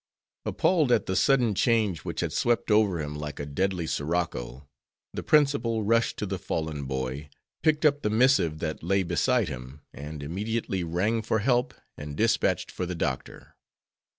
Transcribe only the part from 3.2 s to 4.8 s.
a deadly sirocco,